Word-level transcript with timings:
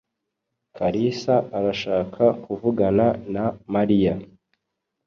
Kalisa 0.77 1.35
arashaka 1.57 2.23
kuvugana 2.43 3.05
na 3.33 3.45
Mariya. 3.73 4.13